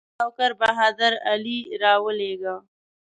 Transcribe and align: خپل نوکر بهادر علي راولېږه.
خپل 0.07 0.15
نوکر 0.19 0.51
بهادر 0.59 1.13
علي 1.31 1.59
راولېږه. 1.81 2.55